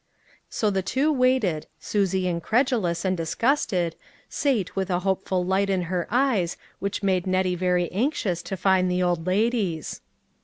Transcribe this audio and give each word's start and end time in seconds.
So 0.49 0.71
the 0.71 0.81
two 0.81 1.13
waited, 1.13 1.67
Susie 1.79 2.27
incredulous 2.27 3.05
and 3.05 3.15
dis 3.15 3.35
gusted, 3.35 3.93
Sate 4.29 4.75
with 4.75 4.89
a 4.89 5.01
hopeful 5.01 5.45
light 5.45 5.69
in 5.69 5.83
her 5.83 6.07
eyes, 6.09 6.57
which 6.79 7.03
made 7.03 7.27
Nettie 7.27 7.53
very 7.53 7.87
anxious 7.91 8.41
to 8.41 8.57
find 8.57 8.89
the 8.89 9.03
old 9.03 9.27
ladies. 9.27 10.01